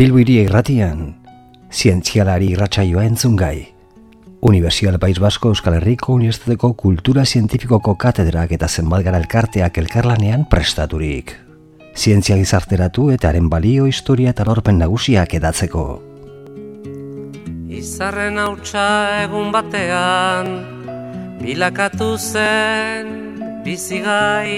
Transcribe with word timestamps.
Bilbiri 0.00 0.38
irratian, 0.46 1.00
zientzialari 1.68 2.46
irratsaioa 2.54 3.02
entzun 3.04 3.34
gai. 3.36 3.66
Universial 4.48 4.94
País 4.98 5.18
Basko 5.20 5.50
Euskal 5.52 5.74
Herriko 5.76 6.14
Unibertsitateko 6.14 6.70
Kultura 6.72 7.26
Zientifikoko 7.26 7.92
katedrak 8.00 8.54
eta 8.56 8.64
zenbat 8.68 9.04
gara 9.04 9.20
elkarteak 9.20 9.76
elkarlanean 9.82 10.46
prestaturik. 10.48 11.34
Zientzia 11.92 12.38
gizarteratu 12.40 13.10
eta 13.12 13.28
haren 13.28 13.50
balio 13.52 13.84
historia 13.90 14.32
eta 14.32 14.46
lorpen 14.48 14.80
nagusiak 14.80 15.36
edatzeko. 15.36 15.84
Izarren 17.68 18.40
hautsa 18.40 18.86
egun 19.26 19.52
batean, 19.52 20.50
bilakatu 21.44 22.14
zen 22.16 23.12
bizigai. 23.68 24.56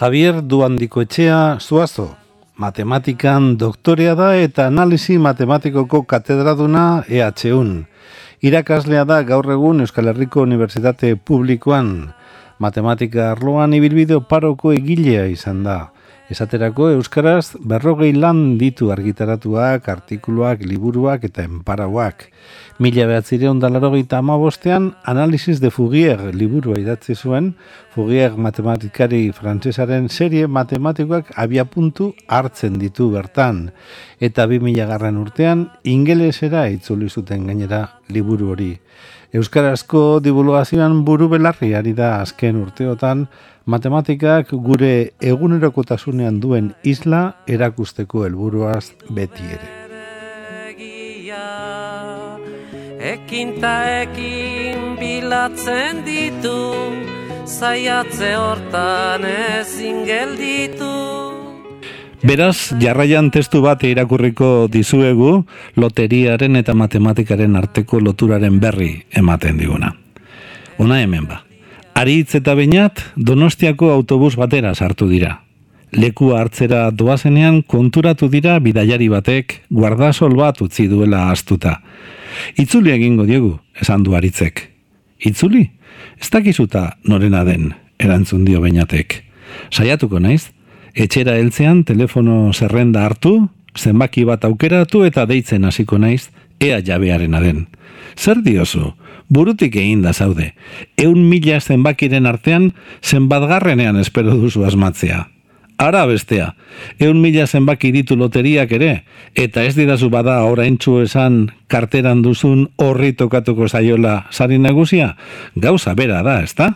Javier 0.00 0.40
Duandiko 0.40 1.04
etxea 1.04 1.44
zuazo, 1.60 2.14
matematikan 2.62 3.56
doktorea 3.58 4.14
da 4.14 4.28
eta 4.38 4.68
analisi 4.70 5.16
matematikoko 5.18 6.04
katedraduna 6.06 7.02
EH1. 7.08 7.72
Irakaslea 8.46 9.02
da 9.08 9.22
gaur 9.26 9.48
egun 9.54 9.82
Euskal 9.82 10.10
Herriko 10.12 10.44
Unibertsitate 10.46 11.16
Publikoan. 11.16 12.12
Matematika 12.62 13.32
arloan 13.32 13.74
ibilbideo 13.74 14.20
paroko 14.30 14.74
egilea 14.76 15.26
izan 15.32 15.64
da. 15.66 15.78
Esaterako 16.32 16.86
Euskaraz 16.94 17.58
berrogei 17.60 18.14
lan 18.16 18.56
ditu 18.56 18.88
argitaratuak, 18.94 19.88
artikuluak, 19.92 20.62
liburuak 20.64 21.26
eta 21.28 21.44
enparauak. 21.44 22.24
Mila 22.80 23.04
behatzire 23.10 23.50
ondalaro 23.50 23.90
gita 23.92 24.22
amabostean, 24.22 24.94
Analisis 25.04 25.60
de 25.60 25.68
Fugier 25.70 26.32
liburua 26.32 26.78
idatzi 26.80 27.14
zuen, 27.14 27.52
Fugier 27.92 28.38
matematikari 28.40 29.26
frantsesaren 29.36 30.08
serie 30.08 30.48
matematikoak 30.48 31.34
abia 31.36 31.66
puntu 31.68 32.14
hartzen 32.28 32.80
ditu 32.80 33.10
bertan. 33.12 33.66
Eta 34.16 34.48
bi 34.48 34.56
mila 34.62 34.88
garran 34.88 35.20
urtean, 35.20 35.68
ingelesera 35.84 36.64
itzuli 36.72 37.12
zuten 37.12 37.44
gainera 37.50 37.84
liburu 38.08 38.54
hori. 38.56 38.72
Euskarazko 39.32 40.20
divulgazioan 40.20 40.98
buru 41.08 41.30
belarri 41.32 41.70
ari 41.74 41.94
da 41.96 42.18
azken 42.20 42.58
urteotan, 42.60 43.22
matematikak 43.64 44.52
gure 44.66 45.12
egunerokotasunean 45.32 46.40
duen 46.42 46.68
isla 46.84 47.22
erakusteko 47.48 48.26
helburuaz 48.26 48.92
beti 49.08 49.48
ere. 49.56 49.70
Ekin 53.12 53.56
ta 53.60 53.72
ekin 54.02 55.00
bilatzen 55.00 56.04
ditu, 56.04 56.60
zaiatze 57.48 58.36
hortan 58.36 59.24
ezin 59.32 60.04
gelditu. 60.06 61.21
Beraz, 62.22 62.70
jarraian 62.78 63.32
testu 63.34 63.64
bat 63.64 63.80
irakurriko 63.82 64.68
dizuegu, 64.70 65.40
loteriaren 65.74 66.54
eta 66.60 66.74
matematikaren 66.78 67.56
arteko 67.58 67.98
loturaren 67.98 68.60
berri 68.62 68.92
ematen 69.18 69.58
diguna. 69.58 69.90
Ona 70.78 71.00
hemen 71.02 71.26
ba. 71.26 71.40
Aritz 71.98 72.36
eta 72.38 72.54
bainat, 72.54 73.02
donostiako 73.16 73.90
autobus 73.90 74.36
batera 74.38 74.70
sartu 74.74 75.10
dira. 75.10 75.40
Leku 75.92 76.30
hartzera 76.38 76.86
doazenean 76.94 77.60
konturatu 77.66 78.30
dira 78.30 78.54
bidaiari 78.62 79.10
batek 79.10 79.58
guardasol 79.68 80.38
bat 80.38 80.62
utzi 80.62 80.86
duela 80.88 81.26
astuta. 81.34 81.80
Itzuli 82.54 82.94
egingo 82.94 83.26
diegu, 83.26 83.56
esan 83.82 84.06
du 84.06 84.14
aritzek. 84.14 84.68
Itzuli? 85.26 85.66
Ez 86.22 86.30
dakizuta 86.30 86.92
norena 87.04 87.42
den, 87.44 87.72
erantzun 87.98 88.46
dio 88.46 88.62
bainatek. 88.62 89.24
Saiatuko 89.74 90.22
naiz? 90.22 90.52
Etxera 90.94 91.38
heltzean 91.40 91.84
telefono 91.88 92.52
zerrenda 92.52 93.06
hartu, 93.06 93.48
zenbaki 93.78 94.26
bat 94.28 94.44
aukeratu 94.44 95.06
eta 95.06 95.24
deitzen 95.26 95.64
hasiko 95.64 95.96
naiz, 95.98 96.28
ea 96.60 96.82
jabearena 96.84 97.40
den. 97.40 97.66
Zer 98.16 98.42
diozu? 98.44 98.92
Burutik 99.32 99.76
egin 99.76 100.02
da 100.04 100.12
zaude. 100.12 100.52
Eun 101.00 101.24
mila 101.30 101.60
zenbakiren 101.60 102.28
artean, 102.28 102.72
zenbatgarrenean 103.00 103.96
espero 103.96 104.36
duzu 104.36 104.66
asmatzea. 104.68 105.28
Ara 105.80 106.04
bestea, 106.06 106.52
eun 107.00 107.22
mila 107.22 107.46
zenbaki 107.46 107.90
ditu 107.90 108.14
loteriak 108.20 108.70
ere, 108.76 108.92
eta 109.34 109.64
ez 109.64 109.72
didazu 109.74 110.10
bada 110.12 110.42
oraintzu 110.44 111.00
esan 111.06 111.46
karteran 111.72 112.20
duzun 112.22 112.68
horri 112.76 113.14
tokatuko 113.16 113.66
zaiola 113.68 114.26
sari 114.30 114.60
nagusia, 114.60 115.16
gauza 115.56 115.96
bera 115.96 116.20
da, 116.22 116.42
ezta? 116.44 116.74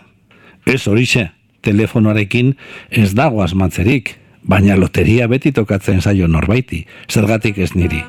Ez 0.66 0.88
horixe, 0.88 1.28
telefonoarekin 1.66 2.54
ez 2.91 3.10
dago 3.19 3.43
asmatzerik, 3.44 4.15
baina 4.47 4.78
loteria 4.78 5.28
beti 5.28 5.53
tokatzen 5.53 6.00
zaio 6.00 6.31
norbaiti, 6.31 6.84
zergatik 7.10 7.59
ez 7.59 7.75
niri. 7.75 8.03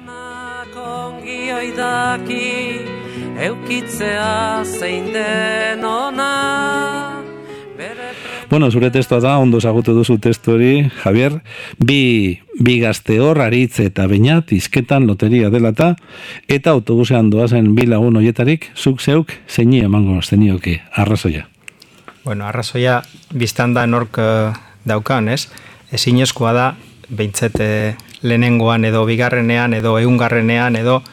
Eukitzea 3.38 4.64
zein 4.66 5.12
den 5.14 5.84
ona 5.86 6.34
Bueno, 8.50 8.70
zure 8.72 8.90
testoa 8.90 9.20
da, 9.20 9.34
ondo 9.44 9.60
zagutu 9.60 9.92
duzu 9.94 10.16
testu 10.24 10.54
hori, 10.56 10.88
Javier, 11.02 11.42
bi, 11.84 12.40
bi 12.64 12.78
gazte 12.80 13.20
hor, 13.20 13.42
aritze 13.44 13.90
eta 13.90 14.08
bainat, 14.08 14.54
izketan 14.56 15.06
loteria 15.10 15.52
dela 15.52 15.74
eta, 15.76 15.92
eta 16.48 16.72
autobusean 16.72 17.30
doazen 17.34 17.74
bi 17.76 17.86
lagun 17.92 18.18
hoietarik, 18.22 18.72
zuk 18.76 19.04
zeuk, 19.04 19.36
zeini 19.52 19.84
emango 19.84 20.22
zenioke, 20.24 20.80
arrazoia. 20.96 21.46
Bueno, 22.28 22.44
arrazoia 22.44 22.98
biztan 23.32 23.72
da 23.72 23.86
nork 23.88 24.18
uh, 24.20 24.52
daukan, 24.84 25.30
ez? 25.32 25.48
Ezin 25.96 26.20
da, 26.20 26.76
behintzete 27.08 27.96
lehenengoan 28.22 28.84
edo 28.84 29.06
bigarrenean 29.06 29.74
edo 29.74 29.98
eungarrenean 29.98 30.76
edo 30.76 31.04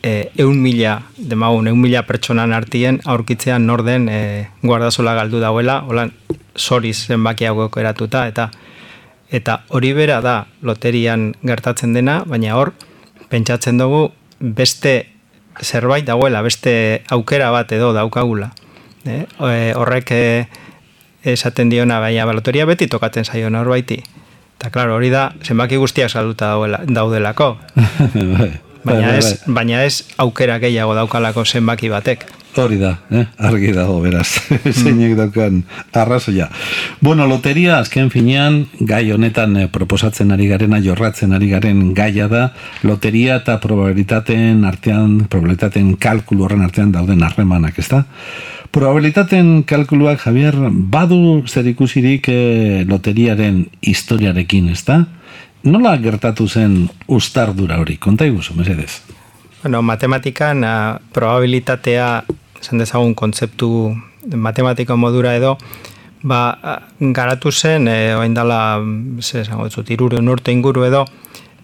e, 0.00 0.30
eun 0.38 0.62
mila, 0.62 1.02
demagun, 1.16 1.66
eun 1.66 1.80
mila 1.80 2.04
pertsonan 2.06 2.52
artien 2.52 3.00
aurkitzean 3.04 3.66
norden 3.66 4.08
e, 4.08 4.46
guardazola 4.62 5.14
galdu 5.14 5.40
dauela, 5.40 5.80
holan 5.88 6.12
soriz 6.54 7.08
zenbaki 7.08 7.50
hauek 7.50 7.76
eratuta, 7.76 8.28
eta 8.28 8.52
eta 9.28 9.64
hori 9.70 9.92
bera 9.92 10.20
da 10.20 10.46
loterian 10.62 11.32
gertatzen 11.42 11.98
dena, 11.98 12.22
baina 12.24 12.54
hor, 12.54 12.76
pentsatzen 13.28 13.82
dugu 13.82 14.12
beste 14.38 15.08
zerbait 15.60 16.06
dagoela, 16.06 16.46
beste 16.46 17.02
aukera 17.10 17.50
bat 17.50 17.72
edo 17.72 17.90
daukagula. 17.92 18.52
E, 19.06 19.26
horrek 19.76 20.10
e, 20.12 20.24
esaten 21.24 21.70
diona, 21.72 22.00
baina 22.00 22.26
baloteria 22.28 22.66
beti 22.68 22.88
tokatzen 22.88 23.24
zaio 23.24 23.50
norbaiti. 23.50 24.00
Eta, 24.58 24.70
klaro, 24.72 24.96
hori 24.98 25.08
da, 25.12 25.30
zenbaki 25.44 25.78
guztiak 25.80 26.10
salduta 26.10 26.52
daudelako. 26.88 27.54
baina, 28.84 29.06
bai, 29.08 29.16
ez, 29.16 29.24
bai. 29.46 29.54
baina 29.60 29.84
ez 29.84 30.02
aukera 30.20 30.58
gehiago 30.60 30.94
daukalako 30.98 31.44
zenbaki 31.44 31.88
batek. 31.92 32.26
Hori 32.58 32.80
da, 32.80 32.96
eh? 33.14 33.26
argi 33.38 33.70
dago, 33.70 34.00
beraz, 34.02 34.40
zeinek 34.80 35.12
daukan 35.14 35.60
arrazoia. 35.94 36.48
Bueno, 36.98 37.28
loteria, 37.30 37.76
azken 37.78 38.10
finean, 38.10 38.64
gai 38.80 39.04
honetan 39.14 39.54
eh, 39.56 39.66
proposatzen 39.70 40.34
ari 40.34 40.48
garena, 40.50 40.80
jorratzen 40.82 41.30
ari 41.36 41.52
garen 41.52 41.92
gaia 41.94 42.26
da, 42.28 42.48
loteria 42.82 43.36
eta 43.38 43.60
probabilitateen 43.62 44.64
artean, 44.66 45.28
probabilitateen 45.30 45.94
kalkulu 46.02 46.48
horren 46.48 46.66
artean 46.66 46.90
dauden 46.90 47.22
harremanak, 47.22 47.78
ez 47.78 47.86
da? 47.92 48.02
Probabilitaten 48.74 49.62
kalkuluak, 49.66 50.18
Javier, 50.26 50.58
badu 50.90 51.44
zer 51.46 51.70
ikusirik 51.70 52.28
eh, 52.34 52.82
loteriaren 52.90 53.62
historiarekin, 53.86 54.72
ez 54.74 54.82
da? 54.90 55.04
Nola 55.70 55.94
gertatu 56.02 56.48
zen 56.48 56.88
ustardura 57.06 57.78
hori? 57.78 57.98
Konta 58.00 58.26
iguzu, 58.26 58.58
mesedez? 58.58 59.02
Bueno, 59.62 59.82
matematikan 59.84 60.64
uh, 60.64 61.00
probabilitatea, 61.12 62.22
esan 62.60 62.78
dezagun 62.78 63.14
kontzeptu 63.14 63.96
matematika 64.36 64.96
modura 64.96 65.34
edo, 65.36 65.56
ba, 66.22 66.40
garatu 67.00 67.52
zen, 67.52 67.88
e, 67.88 68.14
oain 68.14 68.34
dala, 68.34 68.80
ze, 69.20 69.44
zango, 69.44 69.68
irure 69.88 70.20
norte 70.22 70.52
inguru 70.52 70.84
edo, 70.84 71.06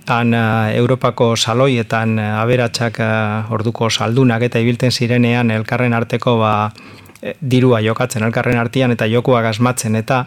han 0.06 0.34
Europako 0.34 1.34
saloietan 1.37 2.19
aberatsak 2.19 3.00
orduko 3.50 3.90
saldunak 3.90 4.43
eta 4.46 4.60
ibilten 4.62 4.93
zirenean 4.93 5.50
elkarren 5.50 5.94
arteko 5.98 6.37
ba, 6.38 6.52
dirua 7.40 7.81
jokatzen 7.82 8.22
elkarren 8.22 8.58
artean 8.58 8.94
eta 8.94 9.08
jokuak 9.10 9.50
asmatzen 9.50 9.96
eta 9.99 10.25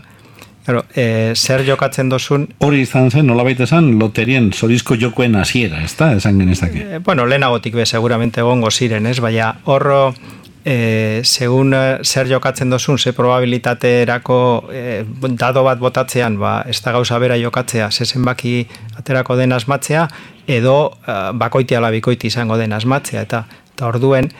Claro, 0.69 0.83
e, 0.94 1.33
zer 1.33 1.63
jokatzen 1.65 2.12
dozun... 2.12 2.44
Hori 2.62 2.83
izan 2.83 3.07
zen, 3.10 3.25
nola 3.25 3.42
baita 3.48 3.63
esan, 3.65 3.88
loterien 3.98 4.51
zorizko 4.54 4.98
jokoen 5.01 5.33
hasiera, 5.39 5.80
ez 5.81 5.95
da, 5.98 6.12
esan 6.13 6.38
genezake? 6.38 6.83
E, 6.83 7.00
bueno, 7.01 7.25
lehenagotik 7.25 7.74
be, 7.80 7.88
seguramente 7.89 8.44
gongo 8.45 8.69
ziren, 8.69 9.07
ez? 9.10 9.15
Baina, 9.24 9.48
horro, 9.65 10.13
e, 10.66 11.22
segun 11.24 11.74
zer 12.04 12.28
jokatzen 12.28 12.70
dozun, 12.70 12.98
ze 12.98 13.14
probabilitaterako 13.14 14.40
e, 14.74 15.04
dado 15.38 15.64
bat 15.64 15.80
botatzean, 15.80 16.38
ba, 16.40 16.64
ez 16.68 16.82
da 16.82 16.92
gauza 16.92 17.20
bera 17.20 17.38
jokatzea, 17.38 17.92
ze 17.92 18.06
zenbaki 18.06 18.68
aterako 18.98 19.36
den 19.36 19.54
asmatzea, 19.54 20.08
edo 20.50 20.76
uh, 21.08 21.32
bakoiti 21.34 21.76
bikoiti 21.92 22.28
izango 22.28 22.58
den 22.58 22.74
asmatzea, 22.74 23.22
eta, 23.22 23.46
eta 23.76 23.88
orduen, 23.88 24.32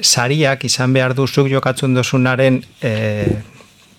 sariak 0.00 0.64
izan 0.64 0.92
behar 0.92 1.14
duzuk 1.14 1.48
jokatzen 1.48 1.94
dozunaren 1.94 2.62
e, 2.80 3.26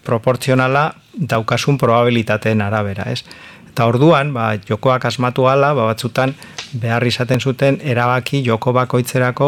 proportzionala 0.03 0.95
daukasun 1.13 1.77
probabilitateen 1.77 2.61
arabera, 2.61 3.03
ez? 3.11 3.23
Eta 3.71 3.85
orduan, 3.87 4.33
ba, 4.35 4.57
jokoak 4.67 5.05
asmatu 5.07 5.45
ala, 5.47 5.71
ba, 5.71 5.85
batzutan 5.87 6.33
behar 6.75 7.03
izaten 7.07 7.39
zuten 7.39 7.77
erabaki 7.87 8.43
joko 8.43 8.73
bakoitzerako, 8.75 9.47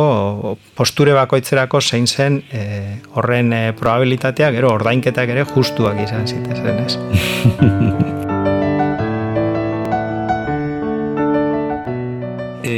posture 0.78 1.14
bakoitzerako 1.18 1.82
zein 1.82 2.08
zen 2.08 2.40
e, 2.52 3.00
horren 3.20 3.52
e, 3.52 3.74
probabilitatea, 3.76 4.52
gero 4.56 4.72
ordainketak 4.78 5.30
ere 5.36 5.44
justuak 5.52 6.00
izan 6.06 6.28
zitezen, 6.28 6.80
ez? 6.86 6.96
e, 12.64 12.76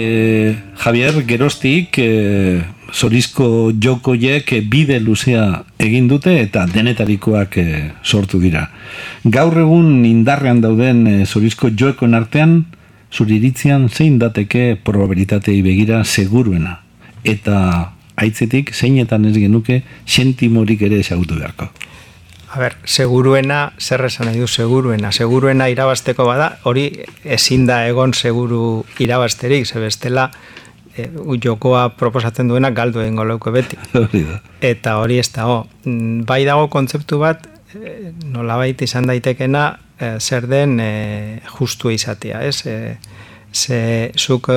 Javier, 0.82 1.14
gerostik, 1.30 1.98
e, 2.02 2.10
zorizko 2.96 3.74
jokoiek 3.82 4.54
bide 4.72 5.00
luzea 5.04 5.64
egin 5.84 6.08
dute 6.08 6.38
eta 6.40 6.66
denetarikoak 6.72 7.58
e, 7.60 7.66
sortu 8.04 8.40
dira. 8.40 8.70
Gaur 9.26 9.58
egun 9.66 10.06
indarrean 10.08 10.62
dauden 10.64 11.04
e, 11.08 11.16
zorizko 11.26 11.74
joekon 11.76 12.16
artean, 12.16 12.62
zuriritzian 13.12 13.90
zein 13.90 14.18
dateke 14.20 14.78
probabilitatei 14.84 15.60
begira 15.66 16.04
seguruena. 16.04 16.80
Eta 17.24 17.92
aitzetik 18.16 18.72
zeinetan 18.74 19.28
ez 19.28 19.36
genuke 19.36 19.82
sentimorik 20.06 20.82
ere 20.88 21.02
esagutu 21.04 21.36
beharko. 21.36 21.68
A 22.56 22.60
ber, 22.62 22.78
seguruena, 22.88 23.74
zer 23.80 24.06
esan 24.08 24.30
nahi 24.30 24.40
du 24.40 24.48
seguruena? 24.48 25.12
Seguruena 25.12 25.68
irabasteko 25.68 26.24
bada, 26.24 26.54
hori 26.64 26.86
ezin 27.26 27.66
da 27.68 27.82
egon 27.90 28.14
seguru 28.16 28.86
irabazterik, 29.04 29.68
ze 29.68 29.82
bestela 29.84 30.30
e, 30.98 31.10
jokoa 31.44 31.90
proposatzen 31.98 32.48
duena 32.48 32.72
galdu 32.72 33.02
egingo 33.04 33.26
leuko 33.26 33.52
beti. 33.52 33.78
Eta 34.74 34.98
hori 35.02 35.20
ez 35.20 35.30
dago. 35.32 35.66
Mm, 35.86 36.26
bai 36.28 36.44
dago 36.46 36.68
kontzeptu 36.74 37.20
bat, 37.20 37.48
e, 37.76 38.12
nolabait 38.32 38.82
izan 38.82 39.08
daitekena, 39.08 39.68
e, 40.00 40.16
zer 40.20 40.48
den 40.48 40.80
e, 40.80 41.42
justu 41.58 41.92
izatea, 41.92 42.42
ez? 42.44 42.66
E, 42.66 42.98
ze 43.56 44.12
zuk 44.18 44.50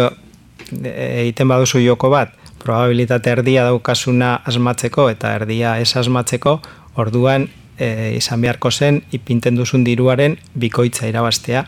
egiten 0.73 1.49
baduzu 1.49 1.81
joko 1.81 2.11
bat, 2.11 2.35
probabilitate 2.58 3.31
erdia 3.31 3.62
daukasuna 3.64 4.35
asmatzeko 4.44 5.06
eta 5.12 5.32
erdia 5.38 5.79
ez 5.81 5.94
asmatzeko, 5.96 6.58
orduan 6.99 7.46
e, 7.79 8.14
izan 8.19 8.43
beharko 8.43 8.70
zen 8.70 9.02
ipinten 9.14 9.58
duzun 9.58 9.85
diruaren 9.87 10.37
bikoitza 10.58 11.08
irabastea 11.08 11.64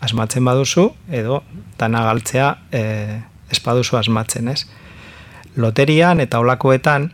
asmatzen 0.00 0.46
baduzu 0.46 0.86
edo 1.12 1.42
dana 1.78 2.04
galtzea 2.06 2.50
e, 2.72 2.82
espaduzu 3.50 3.98
asmatzen, 4.00 4.48
ez? 4.48 4.64
Loterian 5.56 6.20
eta 6.20 6.38
olakoetan 6.40 7.10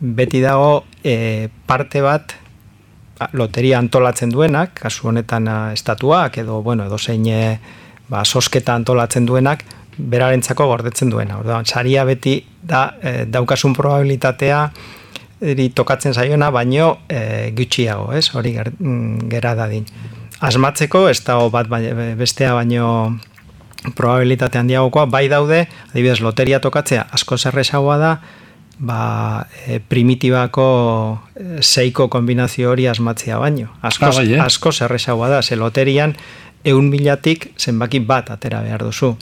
beti 0.00 0.40
dago 0.42 0.84
e, 1.04 1.48
parte 1.66 2.02
bat 2.02 2.34
loteria 3.32 3.78
antolatzen 3.78 4.32
duenak, 4.34 4.74
kasu 4.82 5.08
honetan 5.12 5.46
estatuak 5.72 6.38
edo 6.42 6.62
bueno, 6.62 6.86
edo 6.86 6.98
zein 6.98 7.26
e, 7.30 7.58
ba, 8.10 8.24
sosketa 8.24 8.74
antolatzen 8.74 9.26
duenak 9.26 9.64
berarentzako 9.98 10.66
gordetzen 10.66 11.10
duena. 11.12 11.38
Orduan, 11.38 11.66
saria 11.66 12.04
beti 12.08 12.38
da 12.62 12.86
e, 13.02 13.24
daukasun 13.30 13.74
probabilitatea 13.76 14.64
eri 15.52 15.68
tokatzen 15.74 16.14
zaiona, 16.14 16.50
baino 16.54 17.02
e, 17.10 17.50
gutxiago, 17.56 18.12
ez? 18.16 18.28
Hori 18.34 18.54
ger, 18.56 18.72
mm, 18.78 19.28
gera 19.32 19.54
dadin. 19.58 19.86
Asmatzeko, 20.42 21.06
ez 21.10 21.20
da 21.26 21.36
bat 21.52 21.68
bestea 22.18 22.54
baino 22.54 22.86
probabilitate 23.96 24.58
handiagokoa, 24.58 25.06
bai 25.10 25.26
daude, 25.28 25.66
adibidez, 25.90 26.20
loteria 26.20 26.60
tokatzea 26.62 27.06
asko 27.12 27.36
zerresagoa 27.38 27.96
da, 27.98 28.12
ba, 28.78 29.46
e, 29.66 29.80
primitibako 29.80 30.66
e, 31.34 31.62
seiko 31.62 32.08
kombinazio 32.08 32.70
hori 32.70 32.86
asmatzea 32.88 33.38
baino. 33.38 33.68
Asko, 33.82 34.06
ah, 34.06 34.14
bai, 34.20 34.32
eh? 34.34 34.40
asko 34.42 34.72
zerresagoa 34.72 35.28
da, 35.32 35.42
ze 35.42 35.56
loterian 35.56 36.14
eun 36.64 36.88
milatik 36.90 37.50
zenbaki 37.58 38.00
bat 38.06 38.30
atera 38.30 38.62
behar 38.62 38.86
duzu. 38.86 39.16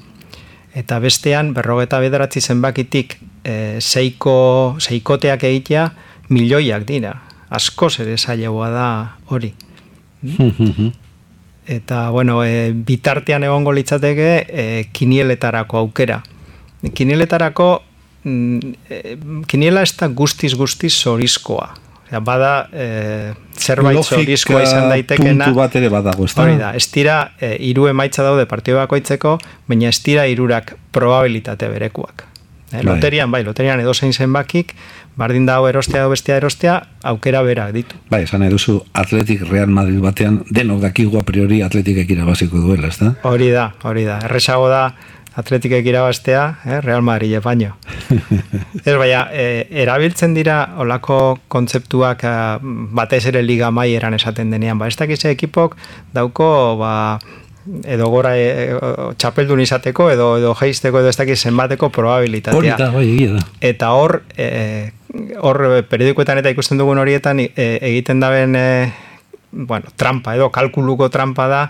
Eta 0.77 1.01
bestean, 1.03 1.55
berrogeta 1.55 1.99
bederatzi 2.01 2.41
zenbakitik 2.41 3.17
e, 3.43 3.81
seiko, 3.81 4.77
seikoteak 4.79 5.45
egitea, 5.49 5.91
milioiak 6.31 6.87
dira. 6.87 7.17
Asko 7.51 7.89
zailagoa 7.91 8.71
da 8.71 8.89
hori. 9.27 9.55
Eta, 11.71 12.11
bueno, 12.11 12.43
e, 12.43 12.73
bitartean 12.75 13.45
egongo 13.47 13.71
litzateke 13.71 14.31
e, 14.43 14.65
kinieletarako 14.91 15.79
aukera. 15.79 16.17
Kinieletarako, 16.83 17.69
mm, 18.25 18.73
e, 18.91 19.15
kiniela 19.47 19.85
ez 19.87 19.93
da 20.01 20.09
guztiz 20.09 20.57
guztiz 20.59 20.97
zorizkoa. 20.97 21.69
bada 22.27 22.67
e, 22.75 23.35
zerbait 23.55 24.03
zorizkoa 24.03 24.65
izan 24.65 24.89
daitekena. 24.91 25.45
puntu 25.45 25.61
bat 25.61 25.77
ere 25.79 25.89
badago, 25.89 26.25
ez 26.27 26.35
da? 26.35 26.43
Hori 26.43 26.57
da, 26.59 26.73
ez 26.75 26.89
dira, 26.91 27.21
e, 27.39 27.55
iru 27.69 27.87
emaitza 27.87 28.25
daude 28.27 28.49
partio 28.51 28.81
bakoitzeko, 28.81 29.37
baina 29.71 29.93
ez 29.95 30.03
dira 30.03 30.27
irurak 30.27 30.75
probabilitate 30.91 31.69
berekuak. 31.71 32.27
E, 32.73 32.81
bai. 32.81 32.83
loterian, 32.83 33.31
bai, 33.31 33.45
loterian 33.47 33.79
edo 33.79 33.95
zein 33.95 34.13
zenbakik, 34.13 34.75
bardin 35.21 35.47
dago 35.47 35.69
erostea 35.69 36.09
bestea 36.09 36.41
erostea, 36.41 36.81
aukera 37.05 37.43
berak 37.45 37.75
ditu. 37.77 38.01
Bai, 38.11 38.23
esan 38.25 38.45
eduzu 38.47 38.79
Atletik 38.97 39.45
Real 39.51 39.69
Madrid 39.69 40.01
batean, 40.01 40.41
denok 40.49 40.81
dakigu 40.87 41.21
a 41.21 41.25
priori 41.29 41.61
Atletik 41.67 42.09
irabaziko 42.09 42.63
duela, 42.65 42.89
ez 42.89 42.99
da? 43.01 43.15
Hori 43.29 43.51
da, 43.53 43.71
hori 43.85 44.07
da. 44.09 44.21
Erresago 44.31 44.69
da 44.73 44.85
Atletik 45.41 45.73
irabaztea, 45.87 46.45
eh, 46.67 46.81
Real 46.81 47.05
Madrid 47.07 47.37
baino. 47.45 47.77
ez 48.85 48.97
baina, 48.99 49.27
e, 49.33 49.67
erabiltzen 49.85 50.35
dira 50.35 50.57
olako 50.83 51.39
kontzeptuak 51.49 52.25
e, 52.25 52.33
batez 52.97 53.23
ere 53.31 53.45
liga 53.45 53.71
maieran 53.71 54.17
esaten 54.17 54.51
denean. 54.51 54.81
Ba, 54.81 54.89
ez 54.91 54.97
dakize 54.99 55.31
ekipok 55.31 55.77
dauko, 56.17 56.49
ba, 56.81 56.95
edo 57.85 58.09
gora 58.11 58.35
e, 58.37 58.73
txapeldun 59.21 59.61
izateko 59.63 60.09
edo 60.11 60.33
edo 60.41 60.55
jeisteko 60.59 61.05
edo 61.05 61.13
ez 61.13 61.19
dakiz 61.21 61.39
zenbateko 61.45 61.93
probabilitatea. 61.95 62.91
Hori 62.91 63.13
bai, 63.13 63.29
da, 63.37 63.45
Eta 63.71 63.93
hor, 63.95 64.23
e, 64.35 64.91
hor 65.41 65.63
periodikoetan 65.91 66.39
eta 66.43 66.53
ikusten 66.53 66.79
dugun 66.79 66.99
horietan 66.99 67.41
e, 67.41 67.51
egiten 67.57 68.21
daben 68.21 68.57
e, 68.57 68.67
bueno, 69.51 69.91
trampa 69.97 70.37
edo 70.37 70.51
kalkuluko 70.51 71.09
trampa 71.11 71.49
da 71.49 71.65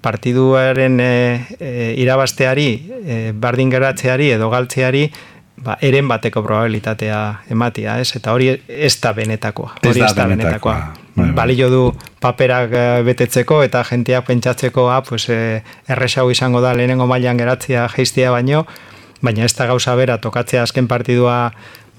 partiduaren 0.00 1.00
e, 1.00 1.46
e, 1.60 1.72
irabazteari, 2.00 2.68
e, 3.04 3.18
bardin 3.36 3.70
geratzeari 3.72 4.30
edo 4.36 4.48
galtzeari 4.50 5.08
ba, 5.64 5.76
eren 5.84 6.08
bateko 6.08 6.42
probabilitatea 6.44 7.20
ematia, 7.52 7.98
ez? 8.00 8.12
Eta 8.16 8.32
hori 8.34 8.50
ez 8.52 8.94
da 9.02 9.12
benetakoa. 9.16 9.74
Hori 9.82 10.04
ez 10.04 10.14
da 10.16 10.26
benetakoa. 10.30 10.76
Bai, 10.78 11.26
bai. 11.26 11.32
Balio 11.40 11.68
du 11.72 11.82
paperak 12.22 12.74
eh, 12.74 12.86
betetzeko 13.06 13.62
eta 13.66 13.82
jenteak 13.88 14.28
pentsatzeko, 14.28 14.88
ah, 14.94 15.02
pues, 15.02 15.28
e, 15.34 15.62
erresau 15.90 16.28
izango 16.30 16.62
da 16.64 16.74
lehenengo 16.78 17.08
mailan 17.10 17.40
geratzea 17.40 17.88
geistia 17.94 18.32
baino, 18.34 18.64
baina 19.20 19.44
ez 19.44 19.54
da 19.58 19.66
gauza 19.66 19.94
bera 19.98 20.18
tokatzea 20.22 20.62
azken 20.62 20.88
partidua 20.88 21.38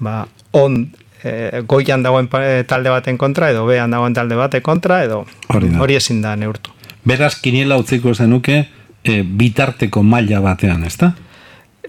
ba, 0.00 0.24
on 0.52 0.82
e, 1.24 1.62
goian 1.68 2.02
dagoen 2.02 2.28
talde 2.66 2.90
baten 2.90 3.18
kontra 3.18 3.50
edo 3.50 3.66
bean 3.66 3.90
dagoen 3.90 4.14
talde 4.14 4.36
baten 4.36 4.62
kontra 4.62 5.02
edo 5.04 5.24
hori 5.50 5.96
ezin 5.96 6.22
da 6.22 6.36
neurtu. 6.36 6.70
Beraz, 7.04 7.34
kiniela 7.40 7.78
utziko 7.80 8.14
zenuke 8.14 8.64
e, 9.04 9.22
bitarteko 9.22 10.02
maila 10.02 10.40
batean, 10.44 10.84
ez 10.84 10.96
da? 11.00 11.14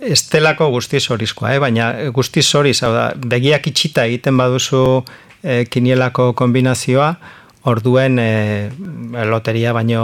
estelako 0.01 0.69
guztiz 0.73 1.03
horizkoa, 1.13 1.53
eh? 1.55 1.59
baina 1.61 1.91
guztiz 2.15 2.47
horiz, 2.57 2.79
hau 2.81 2.91
da, 2.93 3.11
begiak 3.15 3.67
itxita 3.69 4.07
egiten 4.09 4.37
baduzu 4.39 4.81
e, 5.43 5.65
kinielako 5.69 6.31
kombinazioa, 6.37 7.11
orduen 7.69 8.17
e, 8.19 8.31
loteria 9.29 9.73
baino 9.77 10.03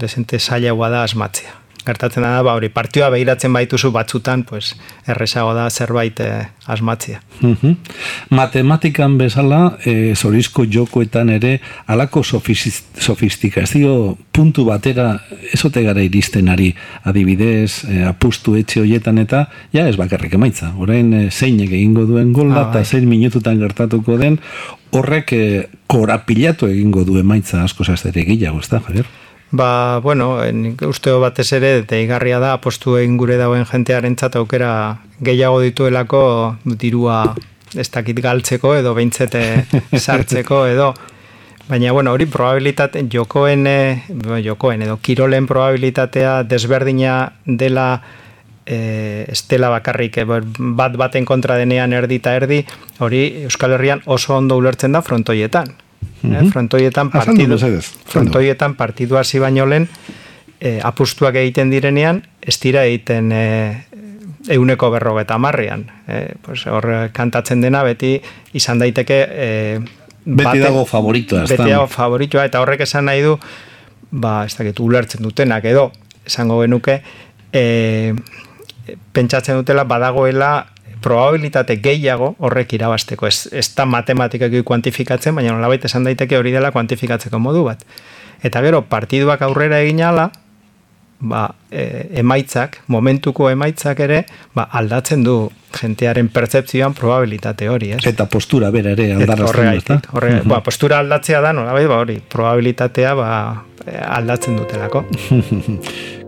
desente 0.00 0.38
zailagoa 0.38 0.90
da 0.92 1.02
asmatzea 1.08 1.59
gertatzen 1.86 2.24
da, 2.24 2.42
ba, 2.46 2.54
hori 2.58 2.68
partioa 2.72 3.10
behiratzen 3.14 3.52
baituzu 3.52 3.90
batzutan, 3.94 4.44
pues, 4.48 4.74
errezago 5.06 5.54
da 5.54 5.68
zerbait 5.70 6.20
eh, 6.20 6.46
asmatzia. 6.66 7.20
Mhm. 7.40 7.76
Matematikan 8.36 9.16
bezala, 9.18 9.78
e, 9.84 10.14
zorizko 10.14 10.64
jokoetan 10.70 11.30
ere, 11.30 11.60
alako 11.86 12.22
sofistikazio 12.24 14.16
puntu 14.32 14.64
batera 14.68 15.20
ezote 15.52 15.82
gara 15.82 16.02
iristen 16.04 16.48
ari 16.48 16.74
adibidez, 17.04 17.84
e, 17.88 18.04
apustu 18.08 18.56
etxe 18.60 18.80
hoietan 18.84 19.18
eta, 19.22 19.46
ja 19.72 19.86
ez 19.88 19.96
bakarrik 20.00 20.34
emaitza, 20.38 20.72
orain 20.78 21.12
e, 21.14 21.24
zeinek 21.30 21.72
egingo 21.72 22.06
duen 22.08 22.32
golda 22.36 22.66
ah, 22.66 22.68
eta 22.68 22.84
bai. 22.84 22.84
zein 22.84 23.08
minututan 23.08 23.58
gertatuko 23.60 24.18
den, 24.20 24.38
horrek 24.92 25.32
e, 25.32 25.42
korapilatu 25.90 26.68
egingo 26.70 27.04
du 27.08 27.18
emaitza 27.18 27.64
asko 27.64 27.84
zaztere 27.84 28.24
gilago, 28.28 28.60
ez 28.60 28.68
da, 28.70 28.82
Javier? 28.86 29.08
Ba, 29.52 29.98
bueno, 29.98 30.44
en, 30.44 30.76
usteo 30.86 31.18
batez 31.20 31.52
ere, 31.52 31.82
deigarria 31.82 32.38
da, 32.38 32.52
apostu 32.54 32.96
egin 33.00 33.16
gure 33.18 33.36
dauen 33.36 33.66
jentearen 33.66 34.16
aukera 34.38 35.00
gehiago 35.20 35.60
dituelako 35.60 36.56
dirua 36.64 37.34
ez 37.74 37.90
dakit 37.90 38.20
galtzeko 38.20 38.76
edo 38.76 38.94
behintzete 38.94 39.66
sartzeko 40.04 40.66
edo 40.66 40.94
Baina, 41.70 41.92
bueno, 41.92 42.10
hori 42.10 42.26
probabilitate, 42.26 43.04
jokoen, 43.06 43.66
eh, 43.66 44.02
jokoen 44.42 44.82
edo 44.82 44.96
kirolen 44.98 45.46
probabilitatea 45.46 46.42
desberdina 46.42 47.32
dela 47.46 48.02
e, 48.66 49.26
estela 49.28 49.70
bakarrik 49.70 50.18
e, 50.18 50.24
bat 50.26 50.96
baten 50.98 51.28
kontra 51.28 51.54
denean 51.60 51.94
erdi 51.94 52.18
eta 52.18 52.34
erdi, 52.38 52.64
hori 52.98 53.22
Euskal 53.44 53.76
Herrian 53.76 54.02
oso 54.06 54.34
ondo 54.36 54.58
ulertzen 54.58 54.98
da 54.98 55.02
frontoietan. 55.06 55.70
-hmm. 56.22 56.50
frontoietan 56.52 57.10
partidu, 57.10 57.58
frontoietan 58.06 58.74
partidu 58.74 59.16
hasi 59.16 59.38
baino 59.38 59.66
lehen 59.66 59.88
e, 60.60 60.80
apustuak 60.82 61.38
egiten 61.40 61.70
direnean, 61.72 62.22
ez 62.40 62.58
dira 62.60 62.84
egiten 62.84 63.32
e, 63.32 63.44
euneko 64.48 64.90
berrogeta 64.92 65.38
marrian. 65.38 65.86
E, 66.06 66.36
pues, 66.44 66.66
hor 66.66 66.86
kantatzen 67.16 67.64
dena 67.64 67.82
beti 67.86 68.18
izan 68.56 68.78
daiteke... 68.82 69.20
E, 69.30 69.48
beti 70.24 70.60
dago 70.60 70.84
favoritoa. 70.84 71.46
Beti 71.48 71.70
dago 71.70 71.88
favoritoa, 71.90 72.44
eta 72.50 72.60
horrek 72.60 72.84
esan 72.86 73.08
nahi 73.08 73.24
du, 73.24 73.38
ba, 74.10 74.44
ez 74.44 74.54
dakit, 74.58 74.80
ulertzen 74.84 75.24
dutenak 75.24 75.64
edo, 75.70 75.90
esango 76.26 76.60
genuke, 76.60 77.00
e, 77.52 78.12
pentsatzen 79.16 79.60
dutela 79.60 79.84
badagoela 79.88 80.52
probabilitate 81.02 81.76
gehiago 81.82 82.34
horrek 82.38 82.74
irabasteko. 82.76 83.26
Ez, 83.26 83.48
ez 83.52 83.68
da 83.76 83.86
matematikak 83.88 84.54
kuantifikatzen, 84.64 85.34
baina 85.34 85.54
nolabait 85.56 85.84
esan 85.84 86.04
daiteke 86.08 86.38
hori 86.38 86.52
dela 86.54 86.72
kuantifikatzeko 86.74 87.40
modu 87.42 87.64
bat. 87.68 87.84
Eta 88.42 88.62
gero, 88.64 88.82
partiduak 88.88 89.42
aurrera 89.44 89.80
egin 89.84 90.02
ala, 90.04 90.30
ba, 91.20 91.46
e, 91.70 92.06
emaitzak, 92.20 92.80
momentuko 92.88 93.50
emaitzak 93.52 94.00
ere, 94.06 94.22
ba, 94.56 94.66
aldatzen 94.80 95.24
du 95.24 95.36
jentearen 95.76 96.30
percepzioan 96.32 96.96
probabilitate 96.98 97.68
hori, 97.70 97.92
ez? 97.96 98.00
Eta 98.08 98.26
postura 98.30 98.72
bera 98.74 98.94
ere 98.96 99.12
aldarazten 99.14 99.68
du, 99.68 99.98
ez 99.98 100.14
Horre, 100.16 100.32
ba, 100.48 100.62
postura 100.66 100.98
aldatzea 101.04 101.42
da, 101.44 101.52
nolabait, 101.56 101.88
ba, 101.90 102.00
hori, 102.04 102.18
probabilitatea 102.32 103.14
ba, 103.18 103.28
aldatzen 104.16 104.56
dutelako. 104.60 105.04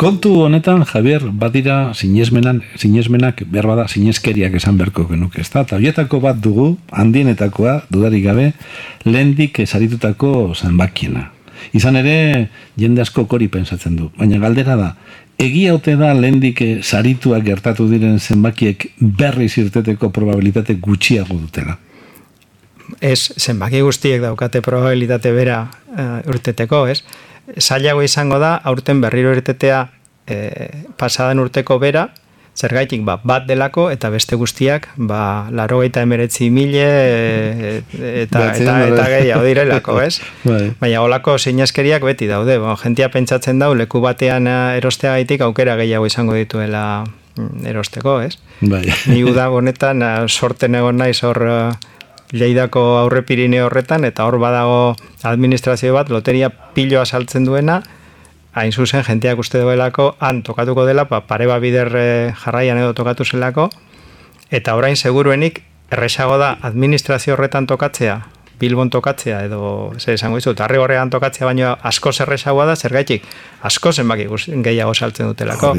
Kontu 0.00 0.30
honetan, 0.46 0.86
Javier, 0.88 1.26
badira 1.28 1.92
sinesmenan, 1.92 2.62
sinesmenak 2.80 3.42
behar 3.52 3.66
bada 3.68 3.82
sineskeriak 3.84 4.54
esan 4.56 4.78
beharko 4.80 5.04
genuke, 5.10 5.42
ez 5.44 5.50
da? 5.52 5.66
Tabietako 5.68 6.22
bat 6.24 6.40
dugu, 6.40 6.70
handienetakoa, 6.88 7.74
dudarik 7.92 8.24
gabe, 8.24 8.46
lehendik 9.04 9.60
esaritutako 9.60 10.54
zenbakiena. 10.56 11.26
Izan 11.76 12.00
ere, 12.00 12.48
jende 12.80 13.04
asko 13.04 13.26
kori 13.28 13.50
pensatzen 13.52 14.00
du. 14.00 14.08
Baina 14.16 14.40
galdera 14.40 14.80
da, 14.80 14.88
egia 15.36 15.76
ote 15.76 15.98
da 16.00 16.14
lehendik 16.16 16.64
sarituak 16.80 17.44
gertatu 17.44 17.84
diren 17.92 18.16
zenbakiek 18.16 18.94
berri 19.20 19.52
zirteteko 19.52 20.08
probabilitate 20.16 20.80
gutxiago 20.80 21.36
dutela? 21.36 21.76
Ez, 23.04 23.34
zenbaki 23.36 23.84
guztiek 23.84 24.24
daukate 24.24 24.64
probabilitate 24.64 25.36
bera 25.36 25.66
uh, 25.68 26.22
urteteko, 26.24 26.86
ez? 26.88 27.02
Zailago 27.58 28.02
izango 28.02 28.38
da, 28.38 28.56
aurten 28.64 29.00
berriro 29.00 29.32
ertetea 29.34 29.86
e, 30.26 30.68
pasadan 30.98 31.40
urteko 31.42 31.78
bera, 31.82 32.08
zergaitik 32.60 33.04
ba, 33.06 33.16
bat 33.24 33.46
delako 33.48 33.88
eta 33.92 34.10
beste 34.12 34.36
guztiak 34.36 34.88
ba, 34.96 35.48
laro 35.54 35.80
gaita 35.80 36.02
emeretzi 36.04 36.50
mile 36.52 36.84
e, 36.84 37.70
eta, 38.24 38.42
eta, 38.54 38.74
eta 38.88 39.06
gehiago 39.14 39.44
direlako, 39.46 40.00
ez? 40.02 40.20
Bai. 40.48 40.72
Baina 40.80 41.04
olako 41.06 41.38
sineskeriak 41.38 42.04
beti 42.06 42.28
daude, 42.30 42.58
ba, 42.62 42.74
jentia 42.82 43.10
pentsatzen 43.12 43.62
dau, 43.62 43.72
leku 43.78 44.02
batean 44.04 44.50
erostea 44.50 45.16
gaitik 45.18 45.46
aukera 45.46 45.78
gehiago 45.80 46.10
izango 46.10 46.36
dituela 46.36 46.84
mm, 47.36 47.66
erosteko, 47.72 48.20
ez? 48.26 48.36
Bai. 48.60 48.84
Ni 49.08 49.22
uda 49.24 49.48
honetan 49.54 50.04
sorten 50.28 50.76
egon 50.76 51.00
naiz 51.00 51.22
hor 51.24 51.46
Leidako 52.32 52.82
aurre 53.00 53.22
pirine 53.26 53.62
horretan, 53.62 54.04
eta 54.06 54.26
hor 54.26 54.38
badago 54.38 54.96
administrazio 55.26 55.94
bat, 55.94 56.10
loteria 56.10 56.50
piloa 56.50 57.04
saltzen 57.04 57.44
duena, 57.44 57.80
hain 58.54 58.72
zuzen, 58.72 59.04
jenteak 59.06 59.38
uste 59.38 59.62
duelako, 59.62 60.14
han 60.20 60.42
tokatuko 60.46 60.86
dela, 60.86 61.06
pa, 61.10 61.22
pareba 61.26 61.58
bider 61.58 61.90
eh, 61.98 62.34
jarraian 62.44 62.78
edo 62.78 62.94
tokatu 62.94 63.24
zelako, 63.24 63.70
eta 64.50 64.76
orain 64.78 64.96
seguruenik, 64.96 65.62
erresago 65.90 66.38
da 66.38 66.56
administrazio 66.62 67.34
horretan 67.34 67.66
tokatzea, 67.66 68.20
Bilbon 68.60 68.90
tokatzea 68.92 69.38
edo 69.46 69.92
ze 69.98 70.14
esango 70.14 70.36
dizu 70.36 70.52
tarri 70.54 70.76
horrean 70.76 71.10
tokatzea 71.10 71.46
baino 71.48 71.70
asko 71.90 72.12
zerresagoa 72.12 72.66
da 72.68 72.76
zergaitik 72.76 73.24
asko 73.64 73.92
zenbaki 73.92 74.26
gehiago 74.66 74.92
saltzen 74.94 75.30
dutelako. 75.30 75.72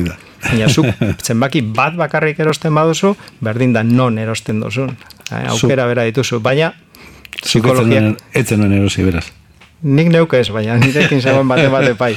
Baina 0.48 0.70
zu 0.70 0.88
zenbaki 1.28 1.62
bat 1.62 1.94
bakarrik 2.00 2.40
erosten 2.42 2.74
baduzu 2.74 3.14
berdin 3.40 3.78
da 3.78 3.84
non 3.84 4.18
erosten 4.18 4.64
duzun 4.66 4.96
aukera 5.32 5.88
bera 5.90 6.08
dituzu 6.10 6.40
baina 6.40 6.74
psikologia 7.42 8.12
etzen 8.34 8.60
nuen 8.62 8.80
erosi 8.80 9.06
beraz 9.08 9.28
Nik 9.82 10.12
neuke 10.14 10.38
ez, 10.38 10.52
baina 10.54 10.76
nirekin 10.78 11.24
zegoen 11.26 11.48
bate 11.50 11.66
bate 11.74 11.96
pai. 11.98 12.12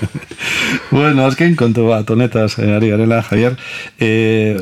bueno, 0.94 1.24
azken 1.24 1.56
kontu 1.58 1.88
bat, 1.88 2.06
honetaz, 2.14 2.60
eh, 2.62 2.68
ari 2.76 2.92
garela, 2.92 3.18
Javier. 3.26 3.56
Eh, 3.98 4.60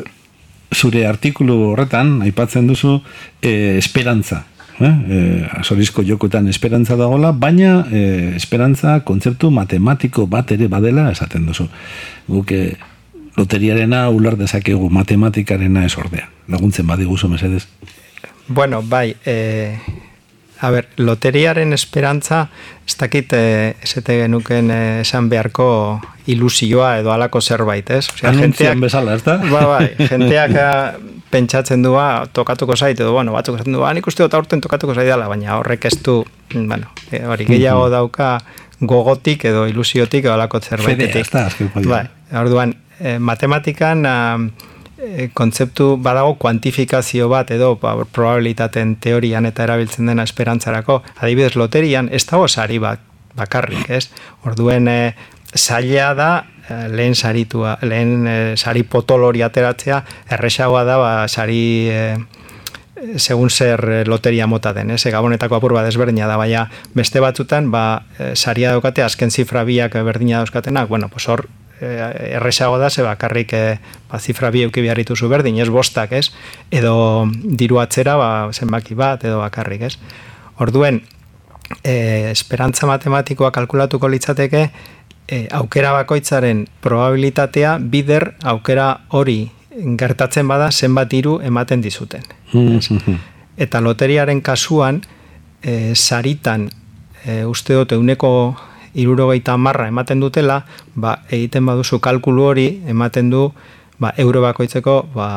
zure 0.72 1.02
artikulu 1.04 1.58
horretan, 1.74 2.22
aipatzen 2.24 2.64
duzu, 2.70 2.94
eh, 3.42 3.76
esperantza 3.76 4.46
eh? 4.80 4.94
e, 5.08 5.48
azorizko 5.60 6.02
jokotan 6.06 6.48
esperantza 6.48 6.96
dagola, 6.96 7.32
baina 7.32 7.86
e, 7.90 8.34
esperantza 8.36 9.00
kontzertu 9.04 9.50
matematiko 9.50 10.26
bat 10.26 10.52
ere 10.54 10.68
badela 10.68 11.10
esaten 11.12 11.46
duzu. 11.48 11.68
Guke 12.28 12.62
loteriarena 13.38 14.08
ular 14.10 14.36
dezakegu 14.36 14.90
matematikarena 14.90 15.84
ez 15.86 15.94
ordea. 15.96 16.28
Laguntzen 16.48 16.86
badiguzu 16.86 17.28
mesedez. 17.28 17.66
Bueno, 18.48 18.82
bai, 18.82 19.14
e, 19.26 19.78
a 20.60 20.70
ber, 20.70 20.88
loteriaren 20.96 21.72
esperantza, 21.72 22.48
ez 22.86 22.96
dakit 22.98 23.32
eh, 23.36 23.76
esete 23.84 24.16
genuken 24.22 24.70
eh, 24.74 25.00
esan 25.04 25.28
beharko 25.30 25.68
ilusioa 26.26 26.96
edo 27.02 27.12
alako 27.12 27.40
zerbait, 27.40 27.90
ez? 27.94 28.08
Osea, 28.14 28.32
jenteak, 28.34 28.80
bezala, 28.82 29.14
ez 29.14 29.22
da? 29.26 29.36
Ba, 29.44 29.62
bai, 29.70 30.08
jenteak 30.10 30.56
pentsatzen 31.30 31.84
dua 31.84 32.26
tokatuko 32.32 32.76
zait, 32.76 32.98
edo, 32.98 33.12
bueno, 33.12 33.36
batzuk 33.36 33.60
esaten 33.60 33.76
du, 33.76 33.84
nik 33.94 34.10
uste 34.10 34.24
dut 34.24 34.34
aurten 34.34 34.64
tokatuko 34.64 34.96
zait 34.96 35.06
dela, 35.06 35.28
baina 35.30 35.60
horrek 35.60 35.86
ez 35.92 35.98
du, 36.02 36.22
bueno, 36.56 36.90
e, 37.12 37.22
hori 37.28 37.46
gehiago 37.46 37.86
dauka 37.92 38.38
gogotik 38.80 39.44
edo 39.50 39.66
ilusiotik 39.68 40.24
edo 40.24 40.34
alako 40.34 40.60
zerbaitetik. 40.64 41.30
Bai, 41.86 42.06
orduan, 42.40 42.74
e, 43.00 43.18
matematikan 43.18 44.04
e, 44.06 45.28
kontzeptu 45.34 45.96
badago 46.02 46.34
kuantifikazio 46.42 47.28
bat 47.28 47.50
edo 47.50 47.76
ba, 47.80 47.96
probabilitaten 48.04 48.96
teorian 49.02 49.46
eta 49.46 49.64
erabiltzen 49.64 50.06
dena 50.06 50.26
esperantzarako, 50.28 51.02
adibidez 51.20 51.56
loterian 51.56 52.08
ez 52.12 52.24
dago 52.26 52.48
sari 52.48 52.78
bat 52.82 53.00
bakarrik, 53.38 53.90
ez? 53.90 54.08
Orduen 54.44 54.88
e, 54.88 55.00
zaila 55.56 56.14
da 56.18 56.30
Eh, 56.68 56.88
lehen 56.92 57.14
saritua, 57.14 57.78
lehen 57.80 58.26
e, 58.28 58.56
sari 58.60 58.82
potolori 58.84 59.40
ateratzea, 59.40 60.02
erresagoa 60.36 60.82
da, 60.84 60.96
ba, 61.00 61.12
sari 61.24 61.62
e, 61.88 62.02
segun 63.16 63.48
zer 63.48 64.04
loteria 64.08 64.44
mota 64.46 64.74
den, 64.76 64.92
ez? 64.92 65.00
Gabonetako 65.08 65.56
apur 65.56 65.72
bat 65.78 65.88
desberdina 65.88 66.28
da, 66.28 66.36
baina 66.36 66.66
beste 66.98 67.22
batzutan, 67.24 67.70
ba, 67.72 68.02
saria 68.34 68.74
daukate, 68.74 69.00
azken 69.06 69.32
zifra 69.32 69.64
biak 69.64 69.96
berdina 70.04 70.42
dauzkatenak, 70.42 70.90
bueno, 70.92 71.08
pues 71.08 71.28
hor, 71.32 71.46
erresago 71.80 72.78
da, 72.78 72.90
ze 72.90 73.02
bakarrik 73.02 73.52
e, 73.52 73.78
ba, 74.10 74.18
zifra 74.18 74.50
bi 74.50 74.62
euki 74.62 74.82
zu 75.16 75.28
berdin, 75.28 75.58
ez 75.58 75.68
bostak, 75.68 76.12
ez? 76.12 76.32
Edo 76.70 77.28
diru 77.44 77.78
atzera, 77.78 78.16
ba, 78.16 78.52
zenbaki 78.52 78.94
bat, 78.94 79.24
edo 79.24 79.38
bakarrik, 79.38 79.82
ez? 79.82 79.98
Orduen, 80.58 81.02
e, 81.82 82.30
esperantza 82.30 82.86
matematikoa 82.86 83.50
kalkulatuko 83.50 84.08
litzateke, 84.08 84.70
e, 85.28 85.46
aukera 85.52 85.92
bakoitzaren 85.92 86.66
probabilitatea 86.80 87.78
bider 87.78 88.32
aukera 88.42 88.88
hori 89.08 89.50
gertatzen 89.98 90.48
bada 90.48 90.70
zenbat 90.72 91.12
hiru 91.12 91.38
ematen 91.44 91.82
dizuten. 91.84 92.24
Mm-hmm. 92.52 93.18
Eta 93.58 93.80
loteriaren 93.84 94.40
kasuan 94.42 95.02
e, 95.62 95.94
saritan 95.94 96.68
e, 97.24 97.44
uste 97.44 97.76
dut 97.76 97.92
euneko 97.92 98.32
irurogeita 98.98 99.56
marra 99.56 99.88
ematen 99.88 100.20
dutela, 100.20 100.62
ba, 100.94 101.18
egiten 101.30 101.66
baduzu 101.66 102.00
kalkulu 102.04 102.48
hori 102.50 102.68
ematen 102.86 103.30
du 103.30 103.48
ba, 103.98 104.12
euro 104.16 104.42
bakoitzeko 104.42 105.00
ba, 105.14 105.28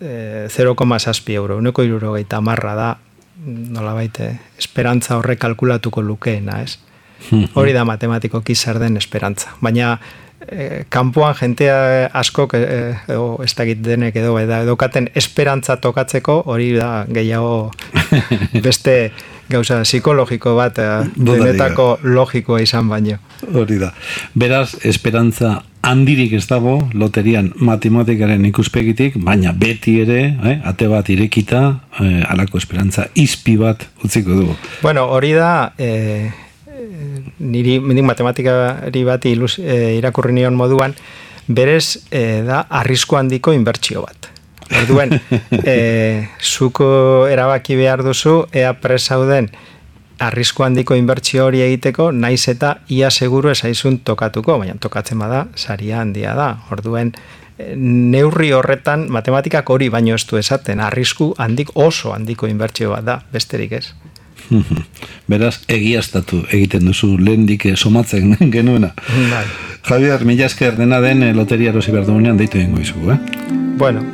e, 0.00 0.46
0,6 0.50 1.34
euro. 1.34 1.58
Euneko 1.58 1.82
irurogeita 1.86 2.40
marra 2.40 2.74
da 2.74 2.90
nola 3.44 3.94
baite, 3.94 4.30
esperantza 4.58 5.18
horre 5.18 5.36
kalkulatuko 5.36 6.02
lukeena, 6.02 6.62
ez? 6.62 6.78
Hori 7.54 7.72
da 7.72 7.84
matematiko 7.84 8.42
zer 8.54 8.78
den 8.78 8.96
esperantza. 8.96 9.54
Baina 9.60 9.98
e, 10.50 10.84
kanpoan 10.88 11.34
jentea 11.34 12.10
asko 12.12 12.48
e, 12.54 12.94
edo 13.08 13.42
ez 13.44 13.52
dakit 13.54 13.82
denek 13.84 14.16
edo 14.16 14.38
edo 14.38 14.60
edokaten 14.62 15.10
esperantza 15.14 15.76
tokatzeko 15.76 16.42
hori 16.46 16.72
da 16.76 17.04
gehiago 17.08 17.70
beste 18.66 19.12
gauza 19.48 19.82
psikologiko 19.84 20.54
bat 20.56 20.78
denetako 21.16 21.98
logikoa 22.02 22.62
izan 22.64 22.88
baino. 22.88 23.18
Hori 23.52 23.78
da. 23.78 23.90
Beraz, 24.34 24.74
esperantza 24.88 25.58
handirik 25.84 26.32
ez 26.38 26.44
dago 26.48 26.78
loterian 26.96 27.50
matematikaren 27.60 28.44
ikuspegitik, 28.48 29.18
baina 29.20 29.52
beti 29.52 29.98
ere, 30.04 30.20
eh, 30.44 30.56
ate 30.64 30.88
bat 30.88 31.10
irekita, 31.12 31.64
eh, 32.00 32.22
alako 32.28 32.58
esperantza 32.58 33.06
izpi 33.14 33.56
bat 33.60 33.84
utziko 34.04 34.40
dugu. 34.40 34.56
Bueno, 34.82 35.06
hori 35.12 35.32
da, 35.36 35.74
eh, 35.78 36.30
niri 37.38 37.78
mendik 37.80 38.04
matematikari 38.04 39.04
bat 39.04 39.24
ilus, 39.26 39.58
e, 39.58 39.96
irakurri 39.98 40.34
nion 40.36 40.54
moduan, 40.54 40.94
berez 41.48 42.06
e, 42.10 42.42
da 42.46 42.64
arrisku 42.70 43.16
handiko 43.16 43.52
inbertsio 43.52 44.04
bat. 44.06 44.30
Orduen, 44.80 45.12
e, 45.64 46.26
zuko 46.40 47.26
erabaki 47.30 47.76
behar 47.76 48.04
duzu, 48.06 48.44
ea 48.52 48.72
presauden 48.80 49.50
arrisku 50.24 50.62
handiko 50.64 50.94
inbertsio 50.94 51.46
hori 51.48 51.60
egiteko, 51.64 52.10
naiz 52.12 52.46
eta 52.48 52.76
ia 52.88 53.10
seguru 53.10 53.50
esaizun 53.50 53.98
tokatuko, 54.06 54.58
baina 54.62 54.76
tokatzen 54.80 55.18
bada, 55.18 55.46
saria 55.56 56.00
handia 56.00 56.34
da. 56.38 56.50
Orduen, 56.72 57.12
neurri 57.76 58.50
horretan, 58.54 59.06
matematikak 59.12 59.70
hori 59.70 59.90
baino 59.92 60.14
ez 60.14 60.24
du 60.30 60.38
esaten, 60.38 60.80
arrisku 60.80 61.32
handik 61.38 61.74
oso 61.74 62.14
handiko 62.14 62.50
inbertsio 62.50 62.94
bat 62.94 63.06
da, 63.06 63.20
besterik 63.32 63.78
ez. 63.78 63.86
Beraz, 65.30 65.58
egiaztatu 65.68 66.42
egiten 66.50 66.88
duzu 66.90 67.14
lehendik 67.18 67.66
somatzen 67.76 68.36
genuena. 68.54 68.94
Bai. 69.30 69.44
Javier, 69.84 70.24
mila 70.24 70.48
esker 70.48 70.76
dena 70.80 71.00
den 71.04 71.22
eh, 71.22 71.34
loteria 71.36 71.74
erosi 71.74 71.92
behar 71.92 72.08
dugunean 72.08 72.40
deitu 72.40 72.58
egingo 72.58 72.80
izu, 72.80 73.10
eh? 73.12 73.18
Bueno, 73.76 74.04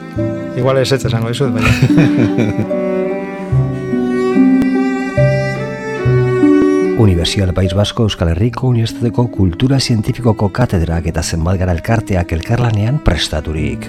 igual 0.59 0.83
ez 0.83 0.91
ez 0.93 1.05
esango 1.05 1.31
izut, 1.31 1.55
baina. 1.55 2.79
Universidad 7.01 7.55
País 7.55 7.73
Basko 7.73 8.05
Euskal 8.05 8.35
Herriko 8.35 8.69
Unibertsitateko 8.69 9.31
Kultura 9.33 9.79
Zientifikoko 9.81 10.51
Katedrak 10.53 11.09
eta 11.09 11.23
zenbat 11.23 11.57
gara 11.63 11.73
elkarteak 11.73 12.37
elkarlanean 12.37 13.01
prestaturik. 13.07 13.89